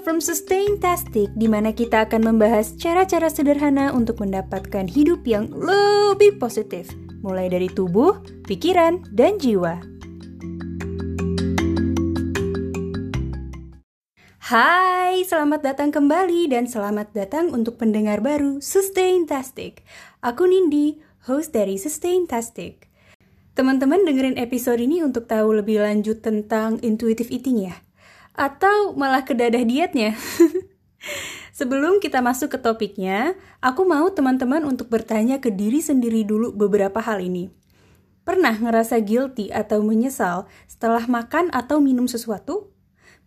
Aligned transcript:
from 0.00 0.18
Sustaintastic, 0.18 1.28
di 1.36 1.44
mana 1.44 1.76
kita 1.76 2.08
akan 2.08 2.32
membahas 2.32 2.72
cara-cara 2.80 3.28
sederhana 3.28 3.92
untuk 3.92 4.24
mendapatkan 4.24 4.88
hidup 4.88 5.28
yang 5.28 5.52
lebih 5.52 6.40
positif, 6.40 6.88
mulai 7.20 7.52
dari 7.52 7.68
tubuh, 7.68 8.16
pikiran, 8.48 9.04
dan 9.12 9.36
jiwa. 9.36 9.76
Hai, 14.50 15.22
selamat 15.22 15.60
datang 15.62 15.94
kembali 15.94 16.50
dan 16.50 16.66
selamat 16.66 17.14
datang 17.14 17.54
untuk 17.54 17.78
pendengar 17.78 18.18
baru 18.18 18.58
Sustaintastic. 18.58 19.86
Aku 20.24 20.48
Nindi, 20.48 20.98
host 21.30 21.54
dari 21.54 21.78
Sustaintastic. 21.78 22.90
Teman-teman 23.54 24.02
dengerin 24.08 24.40
episode 24.40 24.80
ini 24.80 25.04
untuk 25.04 25.28
tahu 25.28 25.60
lebih 25.60 25.84
lanjut 25.84 26.24
tentang 26.24 26.80
intuitive 26.82 27.30
eating 27.30 27.68
ya? 27.68 27.76
Atau 28.40 28.96
malah 28.96 29.20
ke 29.20 29.36
dadah 29.36 29.60
dietnya? 29.60 30.16
Sebelum 31.60 32.00
kita 32.00 32.24
masuk 32.24 32.56
ke 32.56 32.58
topiknya, 32.64 33.36
aku 33.60 33.84
mau 33.84 34.08
teman-teman 34.08 34.64
untuk 34.64 34.88
bertanya 34.88 35.44
ke 35.44 35.52
diri 35.52 35.84
sendiri 35.84 36.24
dulu 36.24 36.56
beberapa 36.56 37.04
hal 37.04 37.20
ini. 37.20 37.52
Pernah 38.24 38.56
ngerasa 38.56 38.96
guilty 39.04 39.52
atau 39.52 39.84
menyesal 39.84 40.48
setelah 40.64 41.04
makan 41.04 41.52
atau 41.52 41.84
minum 41.84 42.08
sesuatu? 42.08 42.72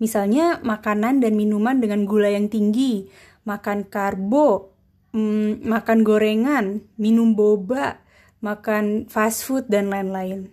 Misalnya 0.02 0.58
makanan 0.66 1.22
dan 1.22 1.38
minuman 1.38 1.78
dengan 1.78 2.10
gula 2.10 2.34
yang 2.34 2.50
tinggi, 2.50 3.06
makan 3.46 3.86
karbo, 3.86 4.74
hmm, 5.14 5.62
makan 5.62 6.02
gorengan, 6.02 6.66
minum 6.98 7.38
boba, 7.38 8.02
makan 8.42 9.06
fast 9.14 9.46
food, 9.46 9.70
dan 9.70 9.94
lain-lain. 9.94 10.50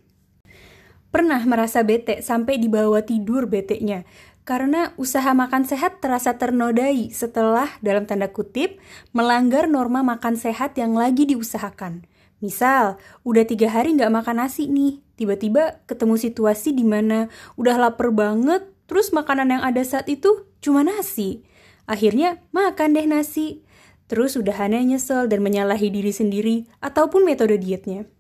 Pernah 1.11 1.42
merasa 1.42 1.83
bete 1.83 2.22
sampai 2.22 2.62
dibawa 2.62 3.02
tidur 3.02 3.50
bete-nya 3.50 4.06
karena 4.48 4.96
usaha 4.96 5.30
makan 5.36 5.69
sehat 5.69 6.00
terasa 6.02 6.36
ternodai 6.41 7.12
setelah, 7.12 7.69
dalam 7.84 8.08
tanda 8.08 8.33
kutip, 8.33 8.80
melanggar 9.12 9.69
norma 9.70 10.00
makan 10.02 10.34
sehat 10.34 10.74
yang 10.80 10.97
lagi 10.97 11.28
diusahakan. 11.28 12.08
Misal, 12.41 12.97
udah 13.22 13.44
tiga 13.44 13.69
hari 13.69 13.92
nggak 13.94 14.10
makan 14.10 14.41
nasi 14.41 14.64
nih, 14.66 15.05
tiba-tiba 15.20 15.84
ketemu 15.84 16.16
situasi 16.16 16.72
di 16.72 16.88
mana 16.88 17.28
udah 17.60 17.77
lapar 17.77 18.08
banget, 18.10 18.64
terus 18.88 19.12
makanan 19.12 19.60
yang 19.60 19.62
ada 19.62 19.84
saat 19.84 20.08
itu 20.08 20.48
cuma 20.64 20.80
nasi. 20.80 21.44
Akhirnya 21.84 22.41
makan 22.54 22.97
deh 22.97 23.04
nasi. 23.04 23.66
Terus 24.10 24.34
udahannya 24.34 24.82
nyesel 24.82 25.30
dan 25.30 25.38
menyalahi 25.38 25.86
diri 25.86 26.10
sendiri 26.10 26.66
ataupun 26.82 27.22
metode 27.22 27.54
dietnya. 27.62 28.10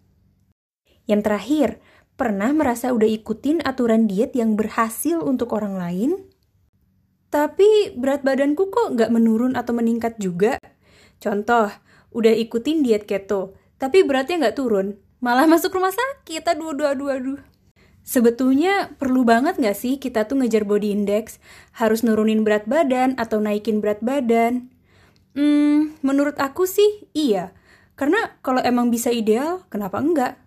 Yang 1.10 1.20
terakhir, 1.26 1.68
pernah 2.20 2.52
merasa 2.52 2.92
udah 2.92 3.08
ikutin 3.08 3.64
aturan 3.64 4.04
diet 4.04 4.36
yang 4.36 4.52
berhasil 4.52 5.24
untuk 5.24 5.56
orang 5.56 5.80
lain? 5.80 6.10
Tapi 7.32 7.96
berat 7.96 8.20
badanku 8.20 8.68
kok 8.68 8.92
nggak 8.92 9.08
menurun 9.08 9.56
atau 9.56 9.72
meningkat 9.72 10.20
juga? 10.20 10.60
Contoh, 11.16 11.72
udah 12.12 12.34
ikutin 12.36 12.84
diet 12.84 13.08
keto, 13.08 13.56
tapi 13.80 14.04
beratnya 14.04 14.36
nggak 14.36 14.58
turun. 14.60 15.00
Malah 15.24 15.48
masuk 15.56 15.72
rumah 15.72 15.96
sakit, 15.96 16.44
aduh, 16.44 16.76
aduh, 16.76 16.92
aduh, 16.92 17.08
aduh. 17.08 17.40
Sebetulnya 18.04 18.92
perlu 19.00 19.24
banget 19.24 19.56
nggak 19.56 19.78
sih 19.78 19.96
kita 19.96 20.28
tuh 20.28 20.44
ngejar 20.44 20.68
body 20.68 20.92
index? 20.92 21.40
Harus 21.72 22.04
nurunin 22.04 22.44
berat 22.44 22.68
badan 22.68 23.16
atau 23.16 23.40
naikin 23.40 23.80
berat 23.80 24.04
badan? 24.04 24.68
Hmm, 25.32 25.96
menurut 26.04 26.36
aku 26.36 26.68
sih 26.68 27.08
iya. 27.16 27.56
Karena 27.96 28.36
kalau 28.44 28.60
emang 28.64 28.88
bisa 28.88 29.08
ideal, 29.14 29.64
kenapa 29.70 30.00
enggak? 30.00 30.39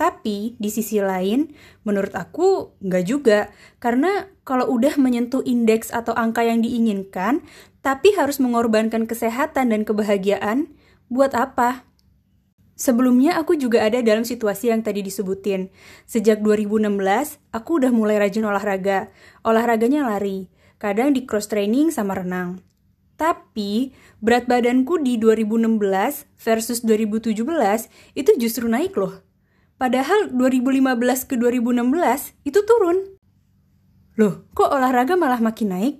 Tapi 0.00 0.56
di 0.56 0.72
sisi 0.72 0.96
lain, 0.96 1.52
menurut 1.84 2.16
aku 2.16 2.72
enggak 2.80 3.04
juga. 3.04 3.40
Karena 3.76 4.32
kalau 4.48 4.72
udah 4.72 4.96
menyentuh 4.96 5.44
indeks 5.44 5.92
atau 5.92 6.16
angka 6.16 6.40
yang 6.40 6.64
diinginkan, 6.64 7.44
tapi 7.84 8.16
harus 8.16 8.40
mengorbankan 8.40 9.04
kesehatan 9.04 9.76
dan 9.76 9.84
kebahagiaan, 9.84 10.72
buat 11.12 11.36
apa? 11.36 11.84
Sebelumnya 12.80 13.36
aku 13.36 13.60
juga 13.60 13.84
ada 13.84 14.00
dalam 14.00 14.24
situasi 14.24 14.72
yang 14.72 14.80
tadi 14.80 15.04
disebutin. 15.04 15.68
Sejak 16.08 16.40
2016, 16.40 17.36
aku 17.52 17.84
udah 17.84 17.92
mulai 17.92 18.16
rajin 18.16 18.48
olahraga. 18.48 19.12
Olahraganya 19.44 20.08
lari, 20.08 20.48
kadang 20.80 21.12
di 21.12 21.28
cross 21.28 21.52
training 21.52 21.92
sama 21.92 22.16
renang. 22.16 22.64
Tapi 23.20 23.92
berat 24.24 24.48
badanku 24.48 24.96
di 24.96 25.20
2016 25.20 25.76
versus 26.40 26.80
2017 26.88 27.36
itu 28.16 28.30
justru 28.40 28.64
naik 28.64 28.96
loh. 28.96 29.20
Padahal 29.80 30.28
2015 30.36 31.24
ke 31.24 31.40
2016 31.40 32.36
itu 32.44 32.60
turun. 32.68 33.16
Loh, 34.20 34.44
kok 34.52 34.68
olahraga 34.68 35.16
malah 35.16 35.40
makin 35.40 35.72
naik? 35.72 35.96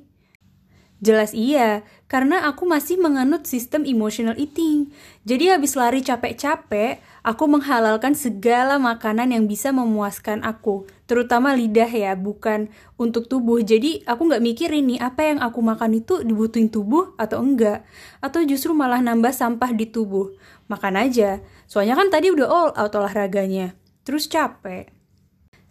Jelas 1.00 1.32
iya, 1.32 1.80
karena 2.04 2.44
aku 2.44 2.68
masih 2.68 3.00
menganut 3.00 3.48
sistem 3.48 3.88
emotional 3.88 4.36
eating. 4.36 4.92
Jadi 5.24 5.48
habis 5.48 5.72
lari 5.80 6.04
capek-capek, 6.04 7.00
aku 7.20 7.44
menghalalkan 7.48 8.16
segala 8.16 8.76
makanan 8.76 9.32
yang 9.32 9.44
bisa 9.48 9.70
memuaskan 9.70 10.44
aku. 10.44 10.88
Terutama 11.04 11.52
lidah 11.56 11.88
ya, 11.88 12.12
bukan 12.14 12.70
untuk 12.96 13.26
tubuh. 13.26 13.60
Jadi 13.60 14.04
aku 14.06 14.30
nggak 14.30 14.44
mikirin 14.44 14.86
nih, 14.94 15.00
apa 15.02 15.32
yang 15.34 15.38
aku 15.42 15.58
makan 15.60 16.00
itu 16.00 16.22
dibutuhin 16.22 16.70
tubuh 16.70 17.12
atau 17.16 17.42
enggak. 17.42 17.82
Atau 18.22 18.46
justru 18.46 18.72
malah 18.72 19.02
nambah 19.02 19.32
sampah 19.34 19.72
di 19.74 19.90
tubuh. 19.90 20.32
Makan 20.70 20.94
aja, 21.00 21.42
soalnya 21.66 21.98
kan 21.98 22.08
tadi 22.12 22.30
udah 22.30 22.46
all 22.46 22.70
out 22.76 22.92
olahraganya. 22.94 23.74
Terus 24.06 24.30
capek. 24.30 24.90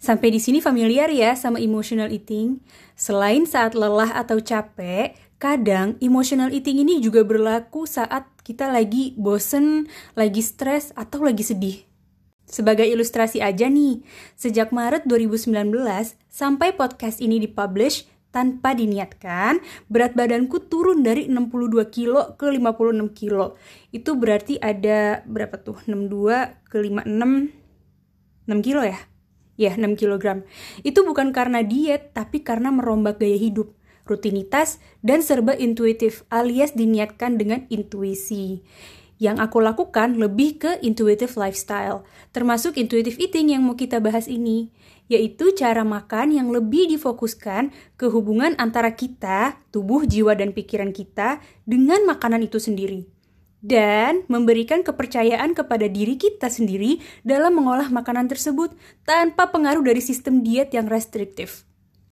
Sampai 0.00 0.32
di 0.32 0.40
sini 0.40 0.64
familiar 0.64 1.12
ya 1.12 1.36
sama 1.36 1.60
emotional 1.60 2.08
eating? 2.08 2.64
Selain 2.96 3.44
saat 3.44 3.76
lelah 3.76 4.16
atau 4.16 4.40
capek, 4.40 5.12
kadang 5.40 5.96
emotional 6.04 6.52
eating 6.52 6.84
ini 6.84 7.00
juga 7.00 7.24
berlaku 7.24 7.88
saat 7.88 8.28
kita 8.44 8.68
lagi 8.68 9.16
bosen, 9.16 9.88
lagi 10.12 10.44
stres, 10.44 10.92
atau 10.92 11.24
lagi 11.24 11.40
sedih. 11.40 11.88
Sebagai 12.44 12.84
ilustrasi 12.84 13.40
aja 13.40 13.72
nih, 13.72 14.04
sejak 14.36 14.68
Maret 14.68 15.08
2019 15.08 15.48
sampai 16.28 16.76
podcast 16.76 17.24
ini 17.24 17.40
dipublish, 17.40 18.04
tanpa 18.30 18.78
diniatkan, 18.78 19.58
berat 19.90 20.14
badanku 20.14 20.62
turun 20.70 21.02
dari 21.02 21.26
62 21.26 21.88
kilo 21.90 22.38
ke 22.38 22.46
56 22.46 23.10
kilo. 23.10 23.58
Itu 23.90 24.14
berarti 24.20 24.60
ada 24.62 25.26
berapa 25.26 25.58
tuh? 25.58 25.82
62 25.88 26.54
ke 26.70 26.78
56, 26.78 27.50
6 28.46 28.60
kilo 28.66 28.82
ya? 28.86 28.98
ya 29.60 29.76
6 29.76 29.92
kg. 30.00 30.40
Itu 30.80 31.04
bukan 31.04 31.36
karena 31.36 31.60
diet, 31.60 32.16
tapi 32.16 32.40
karena 32.40 32.72
merombak 32.72 33.20
gaya 33.20 33.36
hidup, 33.36 33.76
rutinitas, 34.10 34.82
dan 35.06 35.22
serba 35.22 35.54
intuitif 35.54 36.26
alias 36.34 36.74
diniatkan 36.74 37.38
dengan 37.38 37.70
intuisi. 37.70 38.66
Yang 39.22 39.36
aku 39.46 39.62
lakukan 39.62 40.18
lebih 40.18 40.58
ke 40.58 40.70
intuitive 40.82 41.38
lifestyle, 41.38 42.02
termasuk 42.34 42.74
intuitive 42.74 43.20
eating 43.22 43.54
yang 43.54 43.62
mau 43.62 43.78
kita 43.78 44.02
bahas 44.02 44.26
ini, 44.26 44.74
yaitu 45.06 45.54
cara 45.54 45.86
makan 45.86 46.34
yang 46.34 46.50
lebih 46.50 46.90
difokuskan 46.90 47.70
ke 47.94 48.10
hubungan 48.10 48.58
antara 48.58 48.90
kita, 48.98 49.62
tubuh, 49.70 50.02
jiwa, 50.02 50.34
dan 50.34 50.50
pikiran 50.50 50.90
kita 50.90 51.38
dengan 51.62 52.02
makanan 52.08 52.42
itu 52.42 52.58
sendiri 52.58 53.20
dan 53.60 54.24
memberikan 54.26 54.80
kepercayaan 54.80 55.52
kepada 55.52 55.84
diri 55.86 56.16
kita 56.16 56.48
sendiri 56.48 57.00
dalam 57.20 57.60
mengolah 57.60 57.92
makanan 57.92 58.26
tersebut 58.26 58.72
tanpa 59.04 59.52
pengaruh 59.52 59.84
dari 59.84 60.00
sistem 60.00 60.40
diet 60.40 60.72
yang 60.72 60.88
restriktif. 60.88 61.68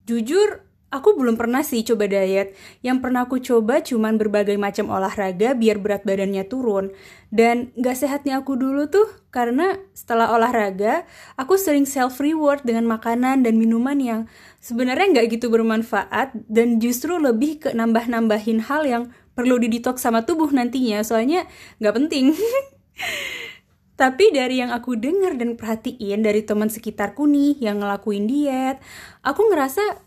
Jujur, 0.05 0.64
aku 0.95 1.19
belum 1.19 1.35
pernah 1.35 1.59
sih 1.59 1.83
coba 1.83 2.07
diet. 2.07 2.56
Yang 2.79 2.97
pernah 3.03 3.28
aku 3.28 3.44
coba 3.44 3.83
cuman 3.83 4.16
berbagai 4.16 4.56
macam 4.56 4.88
olahraga 4.88 5.51
biar 5.51 5.83
berat 5.83 6.07
badannya 6.07 6.47
turun. 6.47 6.95
Dan 7.28 7.75
gak 7.75 8.00
sehatnya 8.00 8.39
aku 8.39 8.56
dulu 8.56 8.88
tuh 8.88 9.11
karena 9.35 9.75
setelah 9.91 10.31
olahraga, 10.31 11.03
aku 11.35 11.59
sering 11.59 11.84
self-reward 11.84 12.63
dengan 12.63 12.88
makanan 12.88 13.44
dan 13.44 13.59
minuman 13.59 13.99
yang 13.99 14.22
sebenarnya 14.64 15.19
gak 15.19 15.35
gitu 15.35 15.52
bermanfaat 15.52 16.31
dan 16.47 16.79
justru 16.79 17.19
lebih 17.19 17.67
ke 17.67 17.69
nambah-nambahin 17.75 18.64
hal 18.64 18.87
yang 18.87 19.03
perlu 19.35 19.59
didetox 19.59 19.99
sama 20.02 20.23
tubuh 20.23 20.49
nantinya 20.49 21.03
soalnya 21.03 21.43
nggak 21.84 21.96
penting 21.99 22.31
tapi 24.02 24.31
dari 24.31 24.64
yang 24.64 24.72
aku 24.72 24.96
dengar 24.96 25.35
dan 25.35 25.59
perhatiin 25.59 26.23
dari 26.23 26.41
teman 26.47 26.72
sekitarku 26.72 27.28
nih 27.28 27.59
yang 27.59 27.84
ngelakuin 27.84 28.25
diet 28.25 28.79
aku 29.22 29.52
ngerasa 29.52 30.04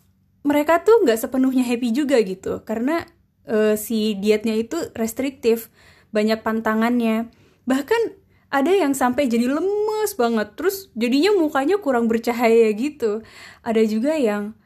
mereka 0.49 0.81
tuh 0.81 1.05
nggak 1.05 1.21
sepenuhnya 1.29 1.61
happy 1.69 1.93
juga 1.93 2.17
gitu. 2.25 2.65
Karena 2.65 3.05
uh, 3.45 3.77
si 3.77 4.17
dietnya 4.17 4.57
itu 4.57 4.81
restriktif 4.97 5.69
banyak 6.09 6.41
pantangannya. 6.41 7.29
Bahkan 7.69 8.17
ada 8.49 8.73
yang 8.73 8.97
sampai 8.97 9.29
jadi 9.29 9.45
lemes 9.45 10.17
banget 10.17 10.57
terus 10.57 10.89
jadinya 10.97 11.37
mukanya 11.37 11.77
kurang 11.77 12.09
bercahaya 12.09 12.73
gitu. 12.73 13.21
Ada 13.61 13.85
juga 13.85 14.17
yang 14.17 14.57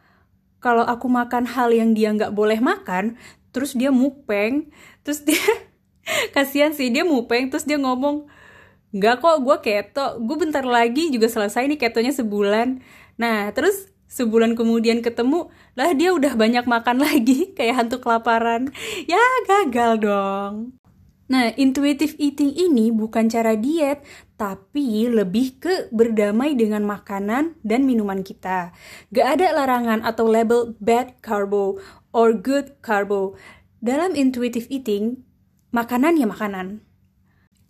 kalau 0.63 0.87
aku 0.87 1.11
makan 1.11 1.51
hal 1.51 1.75
yang 1.75 1.91
dia 1.91 2.15
nggak 2.15 2.31
boleh 2.31 2.63
makan 2.63 3.19
terus 3.51 3.75
dia 3.75 3.91
mupeng 3.91 4.71
terus 5.03 5.27
dia 5.27 5.43
kasihan 6.35 6.71
sih 6.71 6.89
dia 6.95 7.03
mupeng 7.03 7.51
terus 7.51 7.67
dia 7.67 7.77
ngomong 7.77 8.31
nggak 8.95 9.19
kok 9.19 9.37
gue 9.43 9.57
keto. 9.67 10.07
Gue 10.23 10.37
bentar 10.39 10.63
lagi 10.63 11.11
juga 11.11 11.27
selesai 11.27 11.67
nih 11.67 11.81
ketonya 11.81 12.15
sebulan. 12.15 12.79
Nah 13.19 13.51
terus 13.51 13.92
sebulan 14.13 14.53
kemudian 14.53 15.01
ketemu, 15.01 15.49
lah 15.73 15.97
dia 15.97 16.13
udah 16.13 16.37
banyak 16.37 16.69
makan 16.69 17.01
lagi, 17.09 17.57
kayak 17.57 17.89
hantu 17.89 18.05
kelaparan. 18.05 18.69
Ya 19.09 19.25
gagal 19.49 20.05
dong. 20.05 20.77
Nah, 21.33 21.49
intuitive 21.57 22.13
eating 22.21 22.53
ini 22.53 22.93
bukan 22.93 23.33
cara 23.33 23.57
diet, 23.57 24.05
tapi 24.37 25.09
lebih 25.09 25.57
ke 25.65 25.89
berdamai 25.89 26.53
dengan 26.53 26.85
makanan 26.85 27.57
dan 27.65 27.89
minuman 27.89 28.21
kita. 28.21 28.77
Gak 29.17 29.41
ada 29.41 29.57
larangan 29.57 30.05
atau 30.05 30.29
label 30.29 30.77
bad 30.77 31.17
carbo 31.25 31.81
or 32.13 32.37
good 32.37 32.77
carbo. 32.85 33.33
Dalam 33.81 34.13
intuitive 34.13 34.69
eating, 34.69 35.25
makanan 35.73 36.21
ya 36.21 36.29
makanan. 36.29 36.85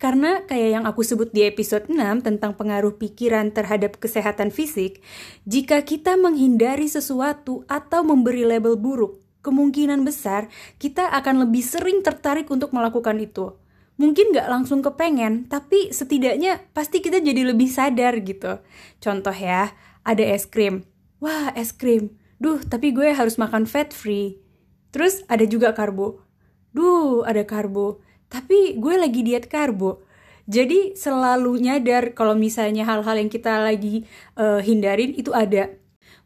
Karena 0.03 0.43
kayak 0.51 0.71
yang 0.75 0.85
aku 0.91 1.07
sebut 1.07 1.31
di 1.31 1.47
episode 1.47 1.87
6 1.87 2.27
tentang 2.27 2.59
pengaruh 2.59 2.99
pikiran 2.99 3.55
terhadap 3.55 4.03
kesehatan 4.03 4.51
fisik, 4.51 4.99
jika 5.47 5.87
kita 5.87 6.19
menghindari 6.19 6.91
sesuatu 6.91 7.63
atau 7.71 8.03
memberi 8.03 8.43
label 8.43 8.75
buruk, 8.75 9.23
kemungkinan 9.47 10.03
besar 10.03 10.51
kita 10.83 11.07
akan 11.07 11.47
lebih 11.47 11.63
sering 11.63 12.03
tertarik 12.03 12.51
untuk 12.51 12.75
melakukan 12.75 13.15
itu. 13.23 13.55
Mungkin 13.95 14.35
nggak 14.35 14.51
langsung 14.51 14.83
kepengen, 14.83 15.47
tapi 15.47 15.95
setidaknya 15.95 16.67
pasti 16.75 16.99
kita 16.99 17.23
jadi 17.23 17.55
lebih 17.55 17.71
sadar 17.71 18.19
gitu. 18.27 18.59
Contoh 18.99 19.37
ya, 19.39 19.71
ada 20.03 20.25
es 20.27 20.51
krim. 20.51 20.83
Wah, 21.23 21.55
es 21.55 21.71
krim. 21.71 22.19
Duh, 22.43 22.59
tapi 22.59 22.91
gue 22.91 23.15
harus 23.15 23.39
makan 23.39 23.71
fat 23.71 23.95
free. 23.95 24.43
Terus 24.91 25.23
ada 25.31 25.47
juga 25.47 25.71
karbo. 25.71 26.27
Duh, 26.75 27.23
ada 27.23 27.47
karbo 27.47 28.03
tapi 28.33 28.81
gue 28.81 28.95
lagi 28.97 29.21
diet 29.21 29.53
karbo. 29.53 30.01
Jadi 30.49 30.97
selalu 30.97 31.61
nyadar 31.61 32.17
kalau 32.17 32.33
misalnya 32.33 32.89
hal-hal 32.89 33.21
yang 33.21 33.29
kita 33.29 33.61
lagi 33.61 34.09
uh, 34.41 34.59
hindarin 34.65 35.13
itu 35.13 35.31
ada. 35.37 35.69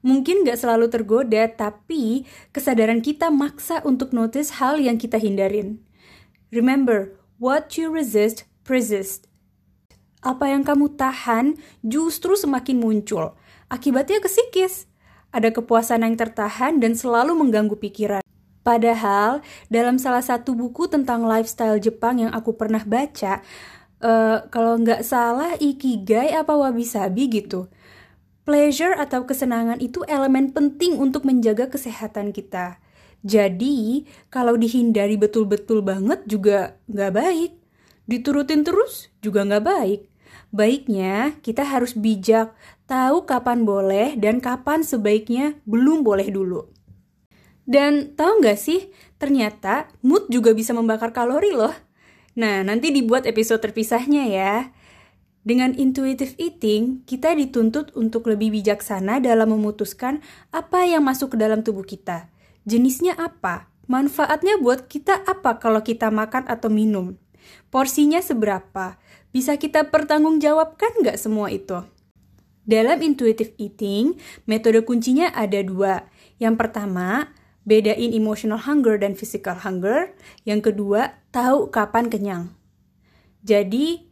Mungkin 0.06 0.46
gak 0.46 0.62
selalu 0.62 0.86
tergoda 0.86 1.50
tapi 1.50 2.22
kesadaran 2.54 3.02
kita 3.02 3.34
maksa 3.34 3.82
untuk 3.82 4.14
notice 4.14 4.62
hal 4.62 4.78
yang 4.78 5.02
kita 5.02 5.18
hindarin. 5.18 5.82
Remember 6.54 7.18
what 7.42 7.74
you 7.74 7.90
resist 7.90 8.46
persist. 8.62 9.26
Apa 10.22 10.54
yang 10.54 10.62
kamu 10.62 10.94
tahan 10.94 11.58
justru 11.82 12.38
semakin 12.38 12.78
muncul. 12.78 13.34
Akibatnya 13.66 14.22
kesikis. 14.22 14.86
Ada 15.34 15.50
kepuasan 15.50 16.06
yang 16.06 16.14
tertahan 16.14 16.78
dan 16.78 16.94
selalu 16.94 17.34
mengganggu 17.34 17.76
pikiran 17.76 18.25
Padahal 18.66 19.46
dalam 19.70 19.94
salah 19.94 20.26
satu 20.26 20.58
buku 20.58 20.90
tentang 20.90 21.22
lifestyle 21.22 21.78
Jepang 21.78 22.18
yang 22.18 22.34
aku 22.34 22.58
pernah 22.58 22.82
baca, 22.82 23.38
uh, 24.02 24.42
kalau 24.50 24.74
nggak 24.82 25.06
salah 25.06 25.54
ikigai 25.62 26.34
apa 26.34 26.50
wabi-sabi 26.50 27.30
gitu. 27.30 27.70
Pleasure 28.42 28.98
atau 28.98 29.22
kesenangan 29.22 29.78
itu 29.78 30.02
elemen 30.10 30.50
penting 30.50 30.98
untuk 30.98 31.22
menjaga 31.22 31.70
kesehatan 31.70 32.34
kita. 32.34 32.82
Jadi, 33.22 34.06
kalau 34.34 34.58
dihindari 34.58 35.14
betul-betul 35.14 35.86
banget 35.86 36.26
juga 36.26 36.74
nggak 36.90 37.12
baik. 37.14 37.52
Diturutin 38.10 38.66
terus 38.66 39.14
juga 39.22 39.46
nggak 39.46 39.62
baik. 39.62 40.00
Baiknya 40.50 41.38
kita 41.42 41.62
harus 41.62 41.94
bijak, 41.94 42.50
tahu 42.90 43.26
kapan 43.26 43.62
boleh 43.62 44.18
dan 44.18 44.42
kapan 44.42 44.82
sebaiknya 44.82 45.58
belum 45.66 46.02
boleh 46.06 46.30
dulu. 46.30 46.75
Dan 47.66 48.14
tahu 48.14 48.46
nggak 48.46 48.58
sih, 48.58 48.94
ternyata 49.18 49.90
mood 50.06 50.30
juga 50.30 50.54
bisa 50.54 50.70
membakar 50.70 51.10
kalori 51.10 51.50
loh. 51.50 51.74
Nah, 52.38 52.62
nanti 52.62 52.94
dibuat 52.94 53.26
episode 53.26 53.58
terpisahnya 53.58 54.30
ya. 54.30 54.70
Dengan 55.46 55.74
intuitive 55.74 56.34
eating, 56.38 57.06
kita 57.06 57.34
dituntut 57.34 57.94
untuk 57.98 58.26
lebih 58.26 58.54
bijaksana 58.54 59.22
dalam 59.22 59.50
memutuskan 59.54 60.22
apa 60.50 60.86
yang 60.86 61.06
masuk 61.06 61.34
ke 61.34 61.36
dalam 61.38 61.62
tubuh 61.62 61.86
kita. 61.86 62.30
Jenisnya 62.66 63.14
apa? 63.14 63.70
Manfaatnya 63.86 64.58
buat 64.58 64.90
kita 64.90 65.22
apa 65.22 65.62
kalau 65.62 65.86
kita 65.86 66.10
makan 66.10 66.50
atau 66.50 66.66
minum? 66.66 67.14
Porsinya 67.70 68.18
seberapa? 68.18 68.98
Bisa 69.30 69.54
kita 69.54 69.86
pertanggungjawabkan 69.86 71.02
nggak 71.02 71.18
semua 71.18 71.54
itu? 71.54 71.78
Dalam 72.66 72.98
intuitive 72.98 73.54
eating, 73.62 74.18
metode 74.50 74.82
kuncinya 74.82 75.30
ada 75.30 75.62
dua. 75.62 76.10
Yang 76.42 76.54
pertama, 76.58 77.30
bedain 77.66 78.14
emotional 78.14 78.62
hunger 78.62 78.96
dan 78.96 79.18
physical 79.18 79.58
hunger. 79.58 80.14
Yang 80.46 80.72
kedua, 80.72 81.20
tahu 81.34 81.68
kapan 81.68 82.08
kenyang. 82.08 82.54
Jadi, 83.42 84.06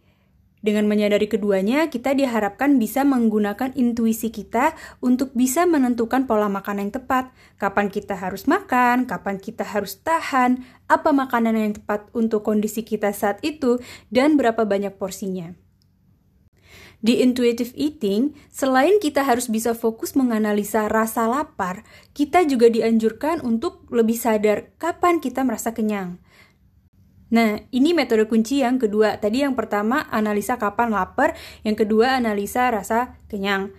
dengan 0.65 0.89
menyadari 0.89 1.29
keduanya, 1.29 1.93
kita 1.93 2.17
diharapkan 2.17 2.81
bisa 2.81 3.05
menggunakan 3.05 3.77
intuisi 3.77 4.33
kita 4.33 4.73
untuk 5.05 5.37
bisa 5.37 5.69
menentukan 5.69 6.25
pola 6.25 6.49
makan 6.49 6.89
yang 6.89 6.93
tepat. 6.93 7.29
Kapan 7.61 7.93
kita 7.93 8.17
harus 8.17 8.49
makan, 8.49 9.05
kapan 9.05 9.37
kita 9.37 9.61
harus 9.61 10.00
tahan, 10.00 10.65
apa 10.89 11.12
makanan 11.12 11.53
yang 11.53 11.73
tepat 11.77 12.09
untuk 12.17 12.49
kondisi 12.49 12.81
kita 12.81 13.12
saat 13.12 13.45
itu, 13.45 13.77
dan 14.09 14.41
berapa 14.41 14.65
banyak 14.65 14.97
porsinya. 14.97 15.53
Di 17.05 17.21
intuitive 17.21 17.77
eating, 17.77 18.33
selain 18.49 18.97
kita 18.97 19.29
harus 19.29 19.53
bisa 19.53 19.77
fokus 19.77 20.17
menganalisa 20.17 20.89
rasa 20.89 21.29
lapar, 21.29 21.85
kita 22.17 22.49
juga 22.49 22.73
dianjurkan 22.73 23.45
untuk 23.45 23.85
lebih 23.93 24.17
sadar 24.17 24.73
kapan 24.81 25.21
kita 25.21 25.45
merasa 25.45 25.77
kenyang. 25.77 26.17
Nah, 27.29 27.61
ini 27.77 27.93
metode 27.93 28.25
kunci 28.25 28.65
yang 28.65 28.81
kedua. 28.81 29.21
Tadi 29.21 29.45
yang 29.45 29.53
pertama 29.53 30.09
analisa 30.09 30.56
kapan 30.56 30.97
lapar, 30.97 31.37
yang 31.61 31.77
kedua 31.77 32.17
analisa 32.17 32.73
rasa 32.73 33.21
kenyang. 33.29 33.77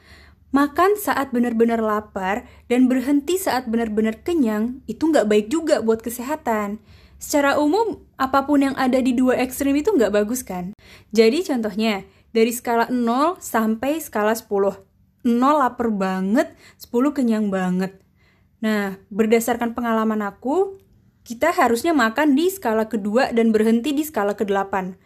Makan 0.54 0.94
saat 0.94 1.34
benar-benar 1.34 1.82
lapar 1.82 2.46
dan 2.70 2.86
berhenti 2.86 3.42
saat 3.42 3.66
benar-benar 3.66 4.22
kenyang 4.22 4.86
itu 4.86 5.02
nggak 5.02 5.26
baik 5.26 5.48
juga 5.50 5.82
buat 5.82 6.06
kesehatan. 6.06 6.78
Secara 7.18 7.58
umum, 7.58 8.06
apa 8.22 8.46
pun 8.46 8.62
yang 8.62 8.76
ada 8.78 9.02
di 9.02 9.16
dua 9.16 9.40
ekstrim 9.40 9.74
itu 9.74 9.90
nggak 9.96 10.14
bagus 10.14 10.44
kan? 10.44 10.76
Jadi 11.16 11.48
contohnya, 11.48 12.06
dari 12.36 12.52
skala 12.52 12.92
0 12.92 13.40
sampai 13.40 14.04
skala 14.04 14.36
10. 14.36 14.52
0 15.24 15.40
lapar 15.40 15.88
banget, 15.88 16.52
10 16.76 17.16
kenyang 17.16 17.48
banget. 17.48 17.96
Nah, 18.60 19.00
berdasarkan 19.08 19.72
pengalaman 19.72 20.20
aku, 20.20 20.84
kita 21.24 21.56
harusnya 21.56 21.96
makan 21.96 22.36
di 22.36 22.52
skala 22.52 22.92
kedua 22.92 23.32
dan 23.32 23.56
berhenti 23.56 23.96
di 23.96 24.04
skala 24.04 24.36
ke-8. 24.36 25.00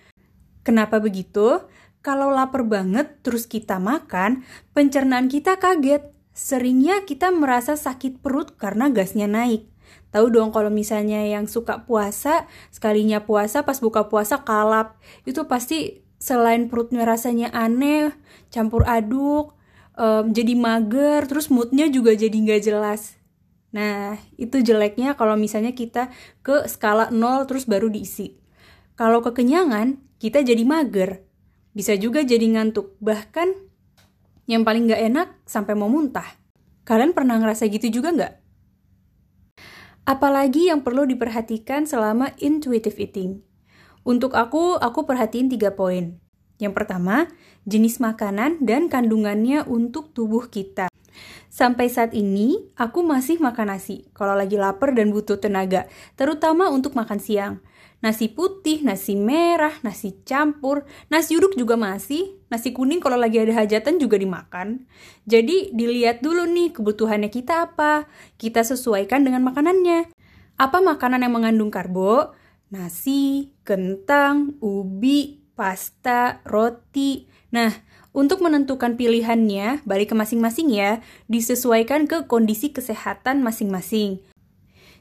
Kenapa 0.66 0.98
begitu? 0.98 1.64
Kalau 2.02 2.34
lapar 2.34 2.66
banget 2.66 3.22
terus 3.22 3.46
kita 3.46 3.78
makan, 3.78 4.44
pencernaan 4.74 5.30
kita 5.30 5.62
kaget. 5.62 6.10
Seringnya 6.34 7.04
kita 7.04 7.32
merasa 7.36 7.76
sakit 7.76 8.24
perut 8.24 8.56
karena 8.58 8.90
gasnya 8.90 9.28
naik. 9.28 9.68
Tahu 10.10 10.34
dong 10.34 10.50
kalau 10.50 10.74
misalnya 10.74 11.22
yang 11.28 11.46
suka 11.46 11.86
puasa, 11.86 12.50
sekalinya 12.74 13.22
puasa 13.28 13.62
pas 13.62 13.78
buka 13.78 14.08
puasa 14.10 14.42
kalap, 14.42 14.98
itu 15.28 15.46
pasti 15.46 16.09
selain 16.20 16.68
perutnya 16.68 17.08
rasanya 17.08 17.50
aneh, 17.56 18.12
campur 18.52 18.84
aduk, 18.86 19.56
um, 19.96 20.30
jadi 20.36 20.54
mager, 20.54 21.26
terus 21.26 21.48
moodnya 21.48 21.88
juga 21.88 22.14
jadi 22.14 22.36
nggak 22.36 22.62
jelas. 22.62 23.16
Nah, 23.72 24.18
itu 24.36 24.60
jeleknya 24.60 25.14
kalau 25.16 25.40
misalnya 25.40 25.74
kita 25.74 26.10
ke 26.44 26.66
skala 26.68 27.10
0 27.10 27.48
terus 27.48 27.66
baru 27.70 27.88
diisi. 27.88 28.38
Kalau 29.00 29.24
kekenyangan, 29.24 30.02
kita 30.20 30.44
jadi 30.44 30.64
mager. 30.68 31.24
Bisa 31.72 31.96
juga 31.96 32.26
jadi 32.26 32.44
ngantuk. 32.44 33.00
Bahkan 33.00 33.48
yang 34.50 34.66
paling 34.66 34.90
nggak 34.90 35.02
enak 35.14 35.28
sampai 35.46 35.78
mau 35.78 35.88
muntah. 35.88 36.26
Kalian 36.84 37.14
pernah 37.14 37.38
ngerasa 37.38 37.70
gitu 37.70 38.02
juga 38.02 38.10
nggak? 38.12 38.34
Apalagi 40.10 40.74
yang 40.74 40.82
perlu 40.82 41.06
diperhatikan 41.06 41.86
selama 41.86 42.34
intuitive 42.42 42.98
eating. 42.98 43.46
Untuk 44.10 44.34
aku, 44.34 44.82
aku 44.82 45.06
perhatiin 45.06 45.54
tiga 45.54 45.78
poin. 45.78 46.18
Yang 46.58 46.74
pertama, 46.82 47.30
jenis 47.70 48.02
makanan 48.02 48.58
dan 48.58 48.90
kandungannya 48.90 49.62
untuk 49.70 50.18
tubuh 50.18 50.50
kita. 50.50 50.90
Sampai 51.46 51.94
saat 51.94 52.18
ini, 52.18 52.74
aku 52.74 53.06
masih 53.06 53.38
makan 53.38 53.70
nasi 53.70 54.10
kalau 54.18 54.34
lagi 54.34 54.58
lapar 54.58 54.98
dan 54.98 55.14
butuh 55.14 55.38
tenaga, 55.38 55.86
terutama 56.18 56.74
untuk 56.74 56.98
makan 56.98 57.22
siang. 57.22 57.62
Nasi 58.02 58.34
putih, 58.34 58.82
nasi 58.82 59.14
merah, 59.14 59.78
nasi 59.86 60.18
campur, 60.26 60.90
nasi 61.14 61.38
uduk 61.38 61.54
juga 61.54 61.78
masih, 61.78 62.34
nasi 62.50 62.74
kuning 62.74 63.06
kalau 63.06 63.20
lagi 63.20 63.38
ada 63.38 63.62
hajatan 63.62 64.02
juga 64.02 64.18
dimakan. 64.18 64.90
Jadi 65.30 65.70
dilihat 65.78 66.26
dulu 66.26 66.50
nih 66.50 66.74
kebutuhannya 66.74 67.30
kita 67.30 67.70
apa, 67.70 68.10
kita 68.42 68.66
sesuaikan 68.66 69.22
dengan 69.22 69.46
makanannya. 69.46 70.10
Apa 70.58 70.82
makanan 70.82 71.22
yang 71.22 71.34
mengandung 71.38 71.70
karbo? 71.70 72.39
Nasi, 72.70 73.54
kentang, 73.66 74.58
ubi, 74.62 75.42
pasta, 75.58 76.42
roti. 76.46 77.26
Nah, 77.50 77.74
untuk 78.10 78.42
menentukan 78.42 78.98
pilihannya, 78.98 79.86
balik 79.86 80.14
ke 80.14 80.16
masing-masing 80.18 80.74
ya, 80.74 81.02
disesuaikan 81.30 82.10
ke 82.10 82.26
kondisi 82.26 82.74
kesehatan 82.74 83.46
masing-masing. 83.46 84.22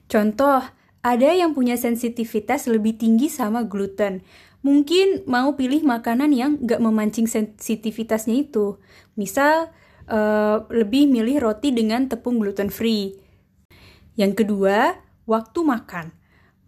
Contoh, 0.09 0.65
ada 1.05 1.31
yang 1.31 1.55
punya 1.57 1.79
sensitivitas 1.79 2.67
lebih 2.67 2.99
tinggi 2.99 3.31
sama 3.31 3.65
gluten. 3.65 4.25
Mungkin 4.67 5.25
mau 5.31 5.55
pilih 5.55 5.87
makanan 5.87 6.35
yang 6.35 6.59
gak 6.67 6.83
memancing 6.83 7.31
sensitivitasnya 7.31 8.51
itu. 8.51 8.83
Misal, 9.15 9.71
uh, 10.11 10.67
lebih 10.69 11.07
milih 11.07 11.47
roti 11.47 11.71
dengan 11.71 12.11
tepung 12.11 12.43
gluten 12.43 12.69
free. 12.69 13.15
Yang 14.19 14.43
kedua, 14.45 14.99
waktu 15.31 15.61
makan. 15.63 16.18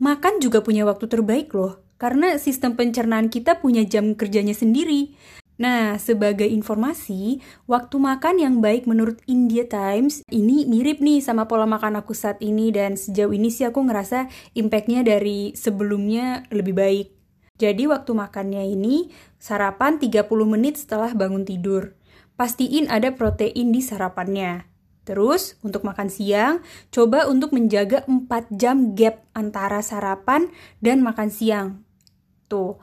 Makan 0.01 0.41
juga 0.41 0.65
punya 0.65 0.89
waktu 0.89 1.13
terbaik 1.13 1.53
loh, 1.53 1.85
karena 2.01 2.41
sistem 2.41 2.73
pencernaan 2.73 3.29
kita 3.29 3.61
punya 3.61 3.85
jam 3.85 4.17
kerjanya 4.17 4.57
sendiri. 4.57 5.13
Nah, 5.61 6.01
sebagai 6.01 6.49
informasi, 6.49 7.45
waktu 7.69 8.01
makan 8.01 8.41
yang 8.41 8.65
baik 8.65 8.89
menurut 8.89 9.21
India 9.29 9.69
Times 9.69 10.25
ini 10.33 10.65
mirip 10.65 11.05
nih 11.05 11.21
sama 11.21 11.45
pola 11.45 11.69
makan 11.69 12.01
aku 12.01 12.17
saat 12.17 12.41
ini 12.41 12.73
dan 12.73 12.97
sejauh 12.97 13.29
ini 13.37 13.53
sih 13.53 13.69
aku 13.69 13.85
ngerasa 13.85 14.33
impactnya 14.57 15.05
dari 15.05 15.53
sebelumnya 15.53 16.49
lebih 16.49 16.73
baik. 16.73 17.09
Jadi 17.61 17.85
waktu 17.85 18.17
makannya 18.17 18.73
ini 18.73 19.13
sarapan 19.37 20.01
30 20.01 20.33
menit 20.49 20.81
setelah 20.81 21.13
bangun 21.13 21.45
tidur. 21.45 21.93
Pastiin 22.41 22.89
ada 22.89 23.13
protein 23.13 23.69
di 23.69 23.85
sarapannya. 23.85 24.70
Terus, 25.11 25.59
untuk 25.67 25.83
makan 25.83 26.07
siang, 26.07 26.63
coba 26.95 27.27
untuk 27.27 27.51
menjaga 27.51 28.07
4 28.07 28.31
jam 28.55 28.95
gap 28.95 29.27
antara 29.35 29.83
sarapan 29.83 30.47
dan 30.79 31.03
makan 31.03 31.35
siang. 31.35 31.83
Tuh. 32.47 32.79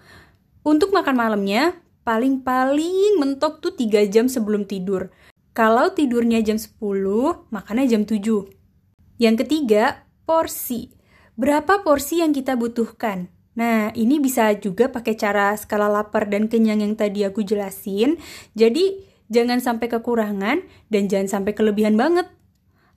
Untuk 0.68 0.92
makan 0.92 1.16
malamnya, 1.16 1.80
paling-paling 2.04 3.16
mentok 3.16 3.64
tuh 3.64 3.72
3 3.80 4.12
jam 4.12 4.28
sebelum 4.28 4.68
tidur. 4.68 5.08
Kalau 5.56 5.96
tidurnya 5.96 6.44
jam 6.44 6.60
10, 6.60 7.48
makannya 7.48 7.88
jam 7.88 8.04
7. 8.04 8.20
Yang 9.16 9.48
ketiga, 9.48 10.04
porsi. 10.28 10.92
Berapa 11.40 11.80
porsi 11.80 12.20
yang 12.20 12.36
kita 12.36 12.60
butuhkan? 12.60 13.32
Nah, 13.56 13.96
ini 13.96 14.20
bisa 14.20 14.52
juga 14.60 14.92
pakai 14.92 15.16
cara 15.16 15.56
skala 15.56 15.88
lapar 15.88 16.28
dan 16.28 16.52
kenyang 16.52 16.84
yang 16.84 17.00
tadi 17.00 17.24
aku 17.24 17.40
jelasin. 17.40 18.20
Jadi, 18.52 19.16
jangan 19.28 19.60
sampai 19.60 19.88
kekurangan 19.92 20.64
dan 20.92 21.04
jangan 21.12 21.28
sampai 21.28 21.54
kelebihan 21.56 21.96
banget. 21.96 22.28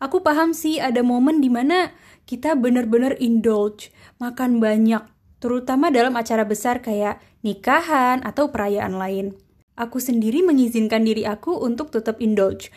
Aku 0.01 0.25
paham 0.25 0.57
sih 0.57 0.81
ada 0.81 1.05
momen 1.05 1.45
di 1.45 1.53
mana 1.53 1.93
kita 2.25 2.57
bener-bener 2.57 3.21
indulge, 3.21 3.93
makan 4.17 4.57
banyak, 4.57 5.05
terutama 5.45 5.93
dalam 5.93 6.17
acara 6.17 6.49
besar 6.49 6.81
kayak 6.81 7.21
nikahan 7.45 8.25
atau 8.25 8.49
perayaan 8.49 8.97
lain. 8.97 9.37
Aku 9.77 9.97
sendiri 9.97 10.45
mengizinkan 10.45 11.05
diri 11.05 11.25
aku 11.25 11.57
untuk 11.57 11.89
tetap 11.89 12.21
indulge. 12.21 12.69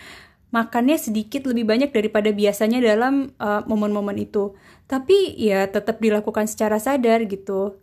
Makannya 0.56 0.96
sedikit 0.96 1.44
lebih 1.50 1.66
banyak 1.68 1.92
daripada 1.92 2.30
biasanya 2.32 2.80
dalam 2.80 3.36
uh, 3.42 3.66
momen-momen 3.68 4.16
uh, 4.20 4.26
itu. 4.26 4.44
Tapi 4.88 5.36
ya 5.36 5.68
tetap 5.68 6.00
dilakukan 6.00 6.48
secara 6.48 6.80
sadar 6.80 7.26
gitu. 7.28 7.83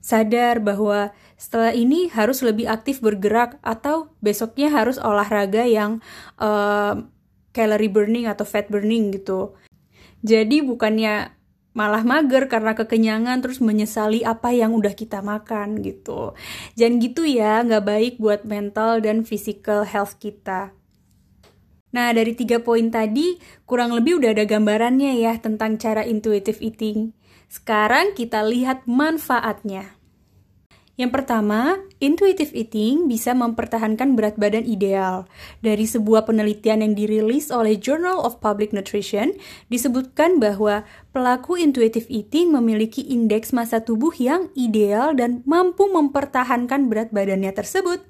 Sadar 0.00 0.64
bahwa 0.64 1.12
setelah 1.36 1.72
ini 1.76 2.08
harus 2.12 2.40
lebih 2.40 2.68
aktif 2.68 3.04
bergerak 3.04 3.60
atau 3.60 4.12
besoknya 4.24 4.72
harus 4.72 4.96
olahraga 4.96 5.64
yang 5.68 6.00
uh, 6.40 7.04
calorie 7.52 7.92
burning 7.92 8.24
atau 8.28 8.44
fat 8.48 8.68
burning 8.72 9.12
gitu. 9.12 9.56
Jadi 10.20 10.60
bukannya 10.60 11.32
malah 11.70 12.02
mager 12.02 12.50
karena 12.50 12.74
kekenyangan 12.74 13.40
terus 13.40 13.62
menyesali 13.62 14.26
apa 14.26 14.50
yang 14.50 14.74
udah 14.74 14.92
kita 14.92 15.22
makan 15.22 15.80
gitu. 15.80 16.34
Jangan 16.74 16.98
gitu 16.98 17.22
ya, 17.24 17.62
nggak 17.62 17.84
baik 17.86 18.14
buat 18.18 18.42
mental 18.42 19.00
dan 19.00 19.22
physical 19.22 19.86
health 19.86 20.18
kita. 20.18 20.74
Nah, 21.90 22.14
dari 22.14 22.38
tiga 22.38 22.62
poin 22.62 22.86
tadi, 22.90 23.38
kurang 23.66 23.90
lebih 23.94 24.22
udah 24.22 24.30
ada 24.30 24.46
gambarannya 24.46 25.18
ya 25.18 25.38
tentang 25.42 25.74
cara 25.76 26.06
intuitive 26.06 26.62
eating. 26.62 27.10
Sekarang 27.50 28.14
kita 28.14 28.46
lihat 28.46 28.86
manfaatnya. 28.86 29.98
Yang 31.00 31.16
pertama, 31.16 31.80
intuitive 31.96 32.52
eating 32.52 33.08
bisa 33.08 33.32
mempertahankan 33.32 34.20
berat 34.20 34.36
badan 34.36 34.68
ideal. 34.68 35.24
Dari 35.64 35.88
sebuah 35.88 36.28
penelitian 36.28 36.84
yang 36.84 36.92
dirilis 36.92 37.48
oleh 37.48 37.80
Journal 37.80 38.20
of 38.20 38.36
Public 38.44 38.76
Nutrition, 38.76 39.32
disebutkan 39.72 40.36
bahwa 40.36 40.84
pelaku 41.16 41.56
intuitive 41.56 42.04
eating 42.12 42.52
memiliki 42.52 43.00
indeks 43.00 43.56
massa 43.56 43.80
tubuh 43.80 44.12
yang 44.20 44.52
ideal 44.52 45.16
dan 45.16 45.40
mampu 45.48 45.88
mempertahankan 45.88 46.92
berat 46.92 47.08
badannya 47.16 47.56
tersebut. 47.56 48.09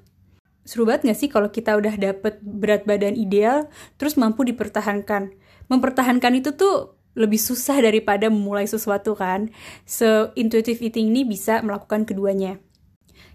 Seru 0.61 0.85
banget 0.85 1.09
gak 1.09 1.19
sih 1.19 1.29
kalau 1.29 1.49
kita 1.49 1.73
udah 1.73 1.97
dapet 1.97 2.37
berat 2.41 2.85
badan 2.85 3.17
ideal, 3.17 3.69
terus 3.97 4.13
mampu 4.15 4.45
dipertahankan? 4.45 5.33
Mempertahankan 5.67 6.37
itu 6.37 6.53
tuh 6.53 6.95
lebih 7.17 7.41
susah 7.41 7.81
daripada 7.83 8.31
memulai 8.31 8.67
sesuatu 8.69 9.17
kan. 9.17 9.51
So, 9.83 10.31
intuitive 10.39 10.79
eating 10.79 11.11
ini 11.11 11.27
bisa 11.27 11.59
melakukan 11.59 12.07
keduanya. 12.07 12.61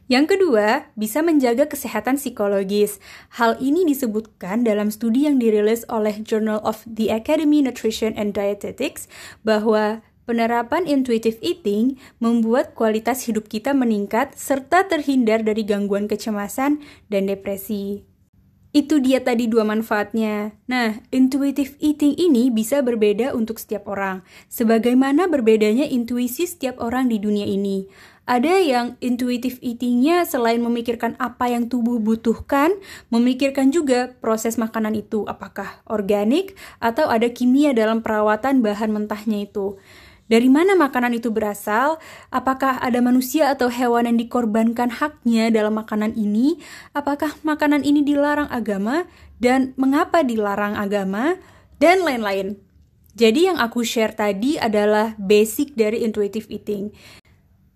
Yang 0.07 0.39
kedua, 0.39 0.87
bisa 0.95 1.19
menjaga 1.19 1.67
kesehatan 1.67 2.15
psikologis. 2.15 3.03
Hal 3.43 3.59
ini 3.59 3.83
disebutkan 3.83 4.63
dalam 4.63 4.95
studi 4.95 5.27
yang 5.27 5.43
dirilis 5.43 5.83
oleh 5.91 6.23
Journal 6.23 6.63
of 6.63 6.87
the 6.87 7.11
Academy 7.11 7.59
Nutrition 7.59 8.15
and 8.15 8.31
Dietetics 8.31 9.11
bahwa 9.43 10.07
penerapan 10.27 10.85
intuitive 10.85 11.39
eating 11.41 11.97
membuat 12.21 12.75
kualitas 12.75 13.25
hidup 13.25 13.47
kita 13.49 13.73
meningkat 13.73 14.35
serta 14.35 14.85
terhindar 14.91 15.41
dari 15.47 15.63
gangguan 15.63 16.11
kecemasan 16.11 16.83
dan 17.09 17.31
depresi. 17.31 18.05
Itu 18.77 19.01
dia 19.01 19.25
tadi 19.25 19.49
dua 19.49 19.65
manfaatnya. 19.65 20.53
Nah, 20.69 21.01
intuitive 21.09 21.81
eating 21.81 22.13
ini 22.21 22.53
bisa 22.53 22.85
berbeda 22.85 23.33
untuk 23.33 23.57
setiap 23.57 23.89
orang, 23.89 24.21
sebagaimana 24.53 25.33
berbedanya 25.33 25.89
intuisi 25.89 26.45
setiap 26.45 26.77
orang 26.85 27.09
di 27.09 27.17
dunia 27.17 27.49
ini. 27.49 27.89
Ada 28.27 28.59
yang 28.59 28.87
intuitive 28.99 29.63
eatingnya 29.63 30.27
selain 30.27 30.59
memikirkan 30.59 31.15
apa 31.17 31.47
yang 31.47 31.71
tubuh 31.71 32.03
butuhkan, 32.03 32.75
memikirkan 33.09 33.73
juga 33.73 34.13
proses 34.19 34.59
makanan 34.59 34.99
itu, 34.99 35.23
apakah 35.25 35.81
organik 35.89 36.59
atau 36.83 37.09
ada 37.09 37.31
kimia 37.33 37.73
dalam 37.73 38.05
perawatan 38.05 38.61
bahan 38.67 38.91
mentahnya 38.93 39.47
itu. 39.47 39.79
Dari 40.27 40.51
mana 40.51 40.75
makanan 40.75 41.15
itu 41.15 41.31
berasal? 41.31 42.03
Apakah 42.35 42.83
ada 42.83 42.99
manusia 42.99 43.55
atau 43.55 43.71
hewan 43.71 44.11
yang 44.11 44.19
dikorbankan 44.19 44.91
haknya 44.99 45.55
dalam 45.55 45.79
makanan 45.79 46.19
ini? 46.19 46.59
Apakah 46.91 47.39
makanan 47.47 47.87
ini 47.87 48.03
dilarang 48.03 48.51
agama? 48.51 49.07
Dan 49.39 49.71
mengapa 49.79 50.27
dilarang 50.27 50.75
agama? 50.75 51.39
Dan 51.79 52.03
lain-lain. 52.03 52.59
Jadi 53.15 53.47
yang 53.47 53.63
aku 53.63 53.87
share 53.87 54.19
tadi 54.19 54.59
adalah 54.59 55.15
basic 55.15 55.79
dari 55.79 56.03
intuitive 56.03 56.51
eating. 56.51 56.91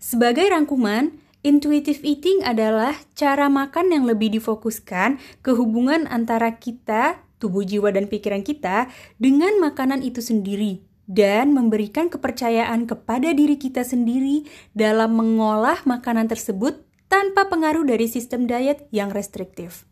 Sebagai 0.02 0.50
rangkuman, 0.50 1.23
intuitive 1.47 2.02
eating 2.02 2.42
adalah 2.42 2.99
cara 3.14 3.47
makan 3.47 3.95
yang 3.95 4.04
lebih 4.11 4.26
difokuskan 4.35 5.23
ke 5.40 5.54
hubungan 5.54 6.11
antara 6.11 6.59
kita, 6.59 7.23
tubuh 7.38 7.62
jiwa 7.62 7.95
dan 7.95 8.11
pikiran 8.11 8.42
kita 8.42 8.90
dengan 9.23 9.54
makanan 9.62 10.02
itu 10.02 10.19
sendiri 10.19 10.89
dan 11.11 11.50
memberikan 11.50 12.07
kepercayaan 12.07 12.87
kepada 12.87 13.35
diri 13.35 13.59
kita 13.59 13.83
sendiri 13.83 14.47
dalam 14.79 15.19
mengolah 15.19 15.83
makanan 15.83 16.31
tersebut 16.31 16.87
tanpa 17.11 17.50
pengaruh 17.50 17.83
dari 17.83 18.07
sistem 18.07 18.47
diet 18.47 18.87
yang 18.95 19.11
restriktif. 19.11 19.90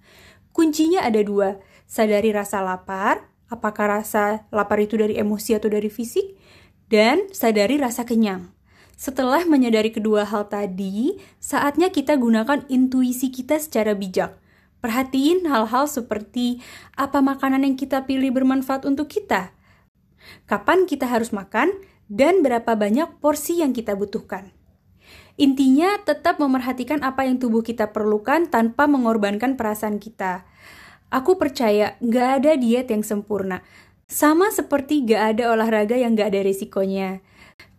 Kuncinya 0.55 1.03
ada 1.03 1.19
dua, 1.27 1.59
sadari 1.91 2.31
rasa 2.31 2.63
lapar, 2.63 3.27
apakah 3.51 3.99
rasa 3.99 4.47
lapar 4.55 4.79
itu 4.79 4.95
dari 4.95 5.19
emosi 5.19 5.59
atau 5.59 5.67
dari 5.67 5.91
fisik, 5.91 6.39
dan 6.87 7.27
sadari 7.35 7.83
rasa 7.83 8.07
kenyang. 8.07 8.55
Setelah 8.95 9.43
menyadari 9.43 9.91
kedua 9.91 10.23
hal 10.23 10.47
tadi, 10.47 11.19
saatnya 11.43 11.91
kita 11.91 12.15
gunakan 12.15 12.63
intuisi 12.71 13.35
kita 13.35 13.59
secara 13.59 13.99
bijak. 13.99 14.39
Perhatiin 14.79 15.51
hal-hal 15.51 15.91
seperti 15.91 16.63
apa 16.95 17.19
makanan 17.19 17.67
yang 17.67 17.75
kita 17.75 18.07
pilih 18.07 18.31
bermanfaat 18.31 18.87
untuk 18.87 19.11
kita, 19.11 19.51
kapan 20.49 20.85
kita 20.85 21.07
harus 21.09 21.31
makan, 21.35 21.71
dan 22.09 22.41
berapa 22.41 22.73
banyak 22.73 23.21
porsi 23.21 23.61
yang 23.61 23.77
kita 23.77 23.93
butuhkan. 23.93 24.51
Intinya, 25.39 26.01
tetap 26.03 26.43
memerhatikan 26.43 27.05
apa 27.07 27.23
yang 27.23 27.39
tubuh 27.39 27.63
kita 27.63 27.95
perlukan 27.95 28.51
tanpa 28.51 28.91
mengorbankan 28.91 29.55
perasaan 29.55 30.03
kita. 30.03 30.43
Aku 31.15 31.39
percaya 31.39 31.95
gak 32.03 32.43
ada 32.43 32.53
diet 32.59 32.91
yang 32.91 33.07
sempurna. 33.07 33.63
Sama 34.09 34.51
seperti 34.51 35.07
gak 35.07 35.37
ada 35.37 35.55
olahraga 35.55 35.95
yang 35.95 36.19
gak 36.19 36.35
ada 36.35 36.43
risikonya. 36.43 37.23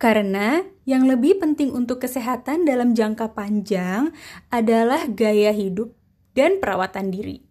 Karena 0.00 0.64
yang 0.88 1.04
lebih 1.04 1.36
penting 1.36 1.76
untuk 1.76 2.00
kesehatan 2.00 2.64
dalam 2.64 2.96
jangka 2.96 3.36
panjang 3.36 4.16
adalah 4.48 5.04
gaya 5.12 5.52
hidup 5.52 5.92
dan 6.32 6.56
perawatan 6.58 7.12
diri. 7.12 7.49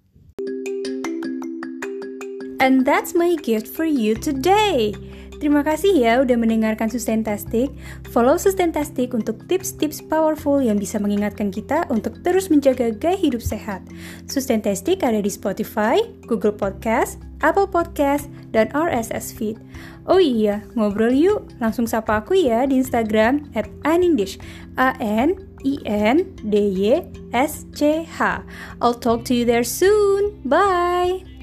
And 2.60 2.84
that's 2.84 3.16
my 3.16 3.40
gift 3.40 3.68
for 3.72 3.88
you 3.88 4.16
today. 4.20 4.92
Terima 5.40 5.64
kasih 5.64 5.96
ya 5.96 6.20
udah 6.20 6.36
mendengarkan 6.36 6.92
Sustaintastic. 6.92 7.72
Follow 8.12 8.36
Sustaintastic 8.36 9.16
untuk 9.16 9.48
tips-tips 9.48 10.04
powerful 10.04 10.60
yang 10.60 10.76
bisa 10.76 11.00
mengingatkan 11.00 11.48
kita 11.48 11.88
untuk 11.88 12.20
terus 12.28 12.52
menjaga 12.52 12.92
gaya 12.92 13.16
hidup 13.16 13.40
sehat. 13.40 13.80
Sustaintastic 14.28 15.00
ada 15.00 15.24
di 15.24 15.32
Spotify, 15.32 16.04
Google 16.28 16.52
Podcast, 16.52 17.24
Apple 17.40 17.72
Podcast, 17.72 18.28
dan 18.52 18.68
RSS 18.76 19.32
Feed. 19.32 19.56
Oh 20.12 20.20
iya, 20.20 20.60
ngobrol 20.76 21.16
yuk. 21.16 21.48
Langsung 21.64 21.88
sapa 21.88 22.20
aku 22.20 22.36
ya 22.36 22.68
di 22.68 22.84
Instagram 22.84 23.48
at 23.56 23.72
anindish. 23.88 24.36
A-N 24.76 25.40
I-N-D-Y-S-C-H. 25.64 26.60
I'll 28.80 28.96
talk 28.96 29.28
to 29.28 29.36
you 29.36 29.44
there 29.44 29.64
soon. 29.64 30.40
Bye! 30.48 31.39